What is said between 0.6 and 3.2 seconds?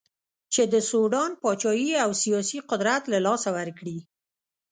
د سوډان پاچهي او سیاسي قدرت له